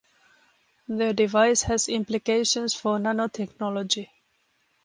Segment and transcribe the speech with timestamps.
[0.87, 4.09] The device has implications for nanotechnology.